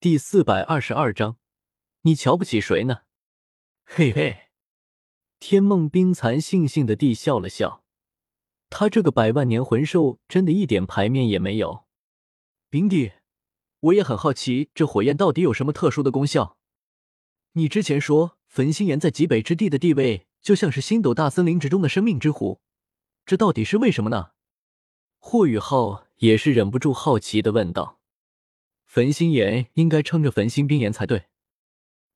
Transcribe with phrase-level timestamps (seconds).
[0.00, 1.38] 第四百二十二章，
[2.02, 2.98] 你瞧不起谁呢？
[3.84, 4.42] 嘿嘿，
[5.40, 7.82] 天梦冰蚕悻悻的地笑了笑，
[8.70, 11.82] 他这个百万年魂兽真的一点牌面也没有。
[12.70, 13.14] 冰帝，
[13.80, 16.56] 我也很好奇，这火焰到底有什么特殊的功效？
[17.54, 22.60] 你之前说焚心岩在极北之地的地位就像是星斗大森林之中的生命之湖，
[23.26, 24.30] 这到底是为什么呢？
[25.18, 27.97] 霍雨浩也是忍不住好奇的问道。
[28.88, 31.26] 焚心岩应该称着焚心冰岩才对。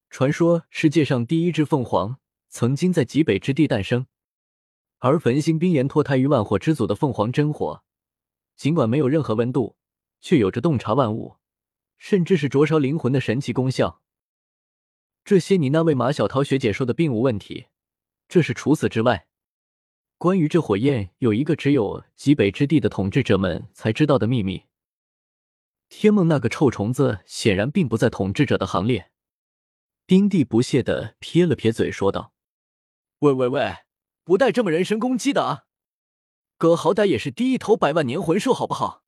[0.09, 2.19] 传说世界上第一只凤凰
[2.49, 4.07] 曾经在极北之地诞生，
[4.97, 7.85] 而焚心冰岩脱胎于万火之祖的凤凰真火，
[8.57, 9.77] 尽管没有任何温度，
[10.23, 11.37] 却有着洞察万物，
[11.99, 14.01] 甚至是灼烧灵魂的神奇功效。
[15.23, 17.67] 这些你那位马小桃学姐说的并无问题。
[18.29, 19.27] 这是除此之外，
[20.17, 24.65] 关于这火焰有一个只有极北之地的统治者们才知道的秘密。
[25.95, 29.13] 天梦那个臭虫子显然并不在统治者的行列。
[30.07, 32.33] 冰帝不屑的撇了撇嘴，说道
[33.21, 33.77] ：“喂喂喂，
[34.25, 35.65] 不带这么人身攻击的啊！
[36.57, 39.05] 哥好歹也是第一头百万年魂兽，好不好？”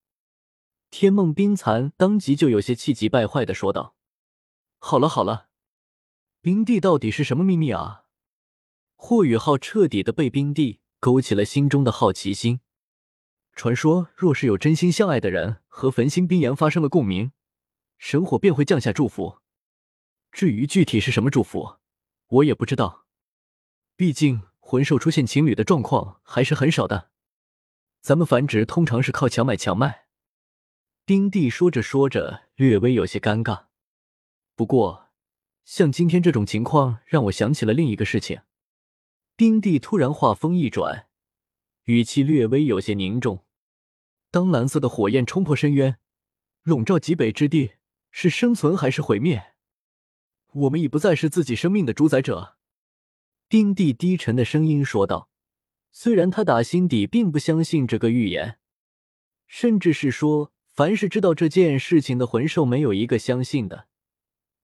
[0.91, 3.97] 天梦冰蚕当即就有些气急败坏的说道
[4.79, 5.49] ：“好了好了，
[6.43, 8.05] 冰帝到底是什么秘密啊？”
[8.95, 12.61] 霍雨浩彻底的被冰帝勾起了心中的好奇心。
[13.55, 17.33] 传说，若是有真心相爱的人和焚心冰岩发生了共鸣，
[17.99, 19.39] 神火便会降下祝福。
[20.33, 21.77] 至于具体是什么祝福，
[22.27, 23.07] 我也不知道。
[23.97, 27.11] 毕竟魂兽出现情侣的状况还是很少的。
[28.01, 30.07] 咱们繁殖通常是靠强买强卖。
[31.05, 33.67] 冰帝说着说着，略微有些尴尬。
[34.57, 35.11] 不过，
[35.65, 38.41] 像今天这种情况，让我想起了另一个事情。
[39.37, 41.07] 冰帝突然话锋一转。
[41.85, 43.45] 语气略微有些凝重。
[44.31, 45.99] 当蓝色的火焰冲破深渊，
[46.63, 47.75] 笼罩极北之地，
[48.11, 49.55] 是生存还是毁灭？
[50.53, 52.57] 我们已不再是自己生命的主宰者。
[53.49, 55.29] 冰帝低沉的声音说道。
[55.97, 58.59] 虽然他打心底并不相信这个预言，
[59.47, 63.87] 甚至是说，凡是知道这件事情的魂兽没有一个相信的，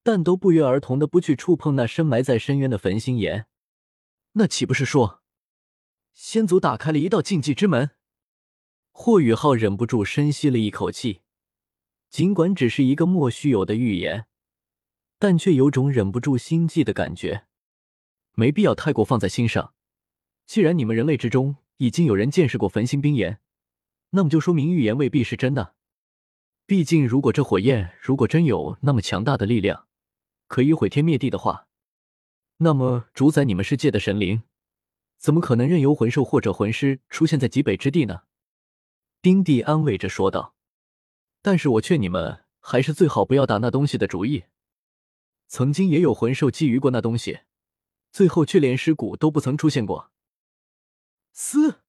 [0.02, 3.46] 但都不约而同的不去触碰那深埋在深渊的焚心岩。
[4.32, 5.19] 那岂不是说？
[6.22, 7.92] 先祖打开了一道禁忌之门，
[8.92, 11.22] 霍雨浩忍不住深吸了一口气。
[12.10, 14.26] 尽管只是一个莫须有的预言，
[15.18, 17.46] 但却有种忍不住心悸的感觉。
[18.34, 19.72] 没必要太过放在心上。
[20.44, 23.40] 既然你们人类之中已经有人见识过焚心冰岩，
[24.10, 25.74] 那么就说明预言未必是真的。
[26.66, 29.88] 毕竟，如果这火焰如果真有那么强大的力量，
[30.48, 31.66] 可以毁天灭地的话，
[32.58, 34.42] 那么主宰你们世界的神灵。
[35.20, 38.22] 怎么可能任由魂兽或者魂师出现在极北之地呢？
[39.20, 40.56] 丁帝安慰着说道。
[41.42, 44.44] 但是我劝你们，还是最好不要打那东西的主意。
[45.46, 47.40] 曾经也有魂兽觊觎过那东西，
[48.10, 50.10] 最后却连尸骨都不曾出现过。
[51.32, 51.82] 嘶！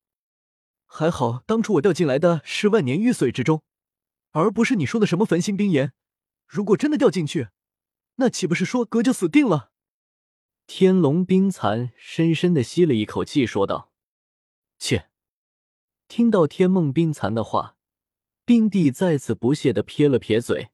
[0.86, 3.64] 还好当初我掉进来的是万年玉髓之中，
[4.32, 5.94] 而不是你说的什么焚心冰岩。
[6.46, 7.48] 如果真的掉进去，
[8.16, 9.71] 那岂不是说哥就死定了？
[10.74, 13.92] 天龙冰蚕深深的吸了一口气，说道
[14.80, 15.10] ：“切！”
[16.08, 17.76] 听到天梦冰蚕的话，
[18.46, 20.70] 冰帝再次不屑的撇了撇嘴。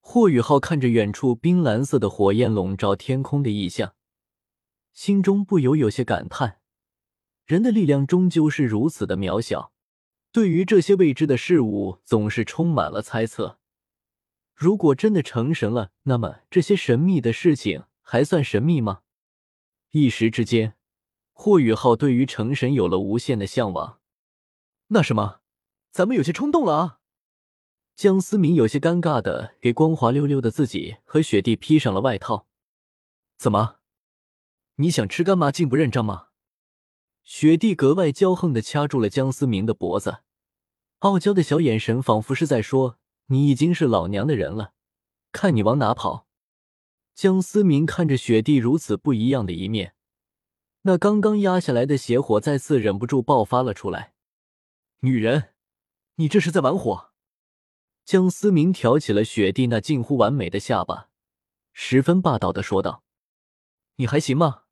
[0.00, 3.94] 霍雨浩看着远处冰蓝色的火焰笼罩天空的异象，
[4.94, 6.60] 心中不由有些感叹：
[7.44, 9.74] 人的力量终究是如此的渺小，
[10.32, 13.58] 对于这些未知的事物，总是充满了猜测。
[14.54, 19.02] 如果真的成神了，那么这些神秘的事情还算神秘吗？
[19.92, 20.76] 一时之间，
[21.32, 23.98] 霍雨浩对于成神有了无限的向往。
[24.88, 25.40] 那什么，
[25.90, 26.98] 咱们有些冲动了啊！
[27.96, 32.46] 江思明有些尴尬的给光滑溜溜的自己和雪地披上了外套。
[33.36, 33.78] 怎么，
[34.76, 36.28] 你想吃干妈竟不认账吗？
[37.24, 40.20] 雪地格外骄横的掐住了江思明的脖子，
[41.00, 44.72] 傲娇的小眼神仿佛是在说：“你已经是老娘的人了，
[45.32, 46.28] 看你往哪跑！”
[47.14, 49.94] 江思明看着雪地如此不一样的一面，
[50.82, 54.14] 那刚刚压下来的邪火再次忍不住爆发了出来。
[55.00, 55.54] 女人，
[56.16, 57.10] 你这是在玩火！
[58.04, 61.10] 江思明挑起了雪地那近乎完美的下巴，
[61.72, 63.04] 十分霸道的说道
[63.96, 64.64] ：“你还行吗？”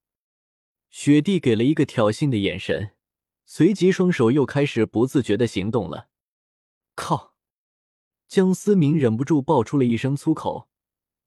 [0.90, 2.92] 雪地给了一个挑衅的眼神，
[3.44, 6.08] 随即双手又开始不自觉的行动了。
[6.94, 7.34] 靠！
[8.26, 10.67] 江思明忍不住爆出了一声粗口：“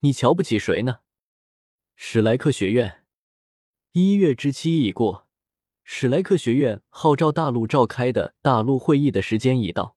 [0.01, 0.97] 你瞧不起谁呢？”
[1.95, 3.03] 史莱克学院
[3.93, 5.27] 一月之期已过，
[5.83, 9.95] 史莱克学院号召大陆召开的大陆会议的时间已到。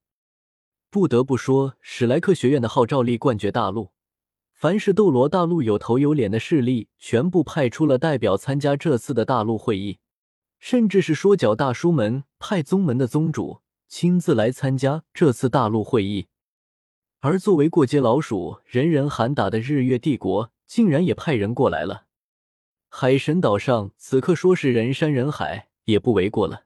[0.91, 3.93] 不得不说，史莱克学院的号召力冠绝大陆，
[4.53, 9.99] 凡是斗罗大陆有头有脸的势力，全部派出了代表参加这次的大陆会议，
[10.59, 16.29] 甚至是说脚大叔们派宗门的宗主亲自来参加这次大陆会议。
[17.25, 22.05] 而作为过街老鼠，人人喊打的日月帝国，竟然也派人过来了。
[22.91, 26.65] 海神岛上此刻说是人山人海，也不为过了。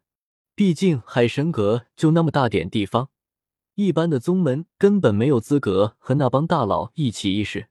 [0.56, 3.10] 毕竟海神阁就那么大点地方，
[3.76, 7.68] 一般的宗门根本没有资格和那帮大佬一起议事。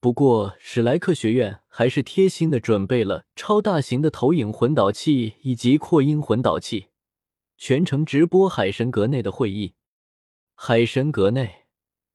[0.00, 6.88] 不过，史莱克学院还是贴心的准备了超大型的投影魂导器以及扩音魂导器，
[7.56, 9.74] 全程直播海神阁内的会议。
[10.56, 11.63] 海神阁内，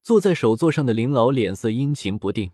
[0.09, 2.53] 坐在首座上的林老脸色阴晴不定。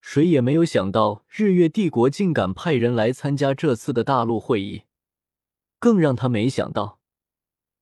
[0.00, 4.84] 谁也没有想到，日月帝国竟敢派人来参加这次的大陆会议。
[5.78, 6.98] 更让他没想到，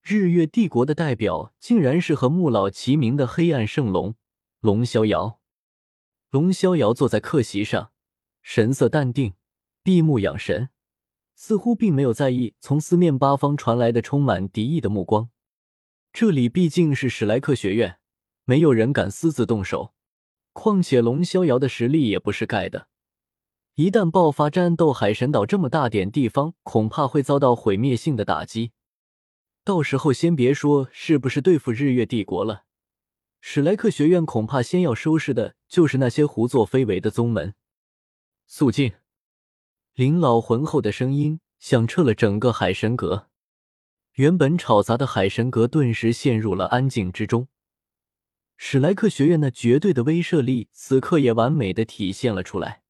[0.03, 4.17] 日月帝国的代表竟然是和穆老齐名的黑暗圣龙
[4.59, 5.39] 龙逍遥。
[6.31, 7.93] 龙逍遥坐在客席上，
[8.43, 9.35] 神色淡定，
[9.85, 10.71] 闭目养神，
[11.37, 15.31] 似乎并没有在意从四面八方传来的充满敌意的目光。
[16.13, 18.01] 这里毕竟是史莱克学院，
[18.45, 19.93] 没有人敢私自动手。
[20.53, 22.87] 况且龙逍遥的实力也不是盖的，
[23.75, 28.71] 一旦爆发战斗，海神岛这么大点地方，恐怕会遭到毁灭性的打击。
[29.65, 32.65] 到时候先别说是不是对付日月帝国了。
[33.41, 37.55] 史莱克学院恐怕先要收拾的就是那些胡作非为的宗门。
[38.47, 38.93] 肃静！
[39.95, 43.29] 林老浑厚的声音响彻了整个海神阁，
[44.13, 47.49] 原本吵杂的海神阁顿时陷入了安静之中。
[48.57, 52.83] 史莱克学院那绝对的威慑力，此刻也完美的体现了出来。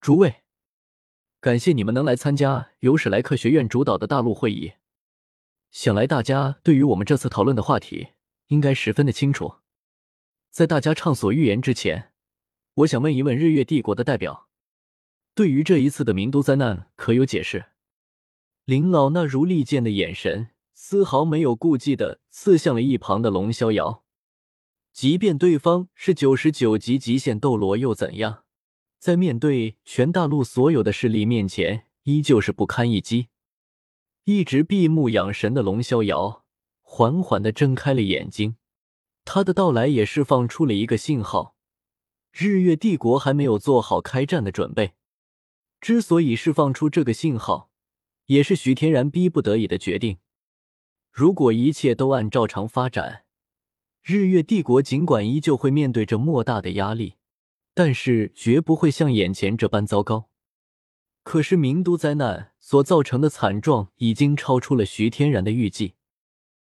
[0.00, 0.42] 诸位，
[1.40, 4.72] 感谢你们能来参加由史莱克学院主导的大陆会议。
[5.70, 8.08] 想来大家对于我们这次讨论的话题，
[8.46, 9.56] 应该十分的清楚。
[10.50, 12.12] 在大家畅所欲言之前，
[12.74, 14.48] 我想问一问日月帝国的代表，
[15.34, 17.66] 对于这一次的名都灾难可有解释？
[18.64, 24.04] 林老那如利剑的眼神，丝毫没有顾忌的刺向了一旁的龙逍遥。
[25.00, 28.42] 即便对方是九十九级极限斗罗又怎样，
[28.98, 33.28] 在面对全大陆所有的势力面前，依旧是不堪一击。
[34.24, 36.44] 一直闭目养神的龙逍遥，
[36.82, 38.56] 缓缓的睁开了眼睛。
[39.24, 41.54] 他的到来也释放出了一个信号：
[42.32, 44.94] 日月帝国还没有做好开战的准备。
[45.80, 47.70] 之所以释放出这个信号，
[48.26, 50.18] 也是徐天然逼不得已的决定。
[51.12, 53.26] 如果一切都按照常发展，
[54.02, 57.16] 日月帝国尽管依旧会面对着莫大的压力，
[57.74, 60.30] 但是绝不会像眼前这般糟糕。
[61.22, 65.96] 可是名都灾难所造成的惨状，已经超出了徐天然的预计。